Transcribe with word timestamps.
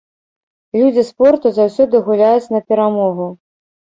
Людзі 0.79 1.03
спорту 1.09 1.51
заўсёды 1.57 1.95
гуляюць 2.07 2.51
на 2.57 2.61
перамогу. 2.73 3.29